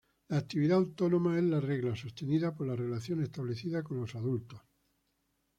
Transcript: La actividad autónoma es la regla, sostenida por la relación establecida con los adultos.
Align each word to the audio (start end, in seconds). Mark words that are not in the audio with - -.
La 0.29 0.37
actividad 0.39 0.79
autónoma 0.79 1.37
es 1.37 1.43
la 1.43 1.59
regla, 1.59 1.95
sostenida 1.95 2.55
por 2.55 2.65
la 2.65 2.75
relación 2.75 3.21
establecida 3.21 3.83
con 3.83 3.97
los 3.99 4.15
adultos. 4.15 4.59